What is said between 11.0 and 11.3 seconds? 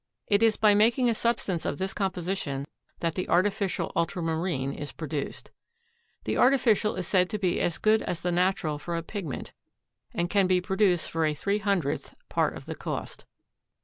for